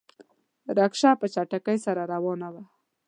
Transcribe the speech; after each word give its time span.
رکشه 0.77 1.11
په 1.19 1.25
چټکۍ 1.33 1.77
سره 1.85 2.01
روانه 2.13 2.47
وه. 2.53 2.63